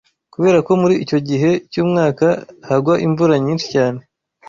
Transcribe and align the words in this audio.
kubera 0.33 0.57
ko 0.67 0.71
muri 0.81 0.95
icyo 1.03 1.19
gihe 1.29 1.49
cy’umwaka 1.71 2.27
hagwa 2.69 2.93
imvura 3.05 3.33
nyinshi 3.43 3.67
cyane 3.73 4.01